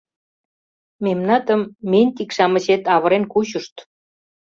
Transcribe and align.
Мемнатым 1.03 1.61
ментик-шамычет 1.91 2.83
авырен 2.93 3.23
кучышт. 3.31 3.75